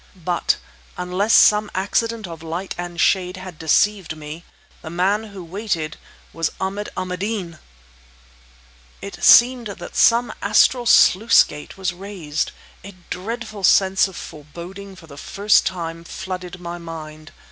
[0.15, 0.57] But,
[0.97, 4.43] unless some accident of light and shade had deceived me,
[4.81, 5.97] the man who had waited
[6.33, 7.59] was Ahmad Ahmadeen!
[8.99, 12.51] It seemed that some astral sluice gate was raised;
[12.83, 17.31] a dreadful sense of foreboding for the first time flooded my mind.